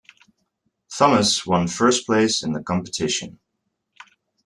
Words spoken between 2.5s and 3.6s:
the competition.